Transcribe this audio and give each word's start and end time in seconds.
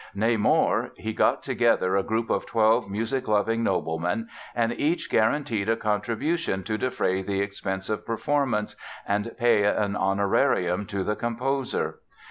Nay, 0.15 0.35
more, 0.35 0.93
"he 0.95 1.13
got 1.13 1.43
together 1.43 1.95
a 1.95 2.01
group 2.01 2.31
of 2.31 2.47
twelve 2.47 2.89
music 2.89 3.27
loving 3.27 3.61
noblemen 3.63 4.29
and 4.55 4.73
each 4.73 5.11
guaranteed 5.11 5.69
a 5.69 5.75
contribution 5.77 6.63
to 6.63 6.75
defray 6.75 7.21
the 7.21 7.39
expenses 7.39 7.91
of 7.91 8.03
performance 8.07 8.75
and 9.07 9.35
pay 9.37 9.63
an 9.63 9.95
honorarium 9.95 10.87
to 10.87 11.03
the 11.03 11.15
composer." 11.15 11.99